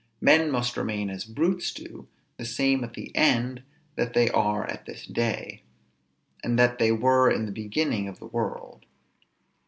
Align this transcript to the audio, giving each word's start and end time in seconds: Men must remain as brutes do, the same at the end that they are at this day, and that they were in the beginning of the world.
Men 0.19 0.49
must 0.49 0.77
remain 0.77 1.11
as 1.11 1.25
brutes 1.25 1.71
do, 1.71 2.07
the 2.37 2.43
same 2.45 2.83
at 2.83 2.95
the 2.95 3.15
end 3.15 3.61
that 3.97 4.15
they 4.15 4.31
are 4.31 4.65
at 4.65 4.87
this 4.87 5.05
day, 5.05 5.61
and 6.43 6.57
that 6.57 6.79
they 6.79 6.91
were 6.91 7.29
in 7.29 7.45
the 7.45 7.51
beginning 7.51 8.07
of 8.07 8.17
the 8.17 8.25
world. 8.25 8.87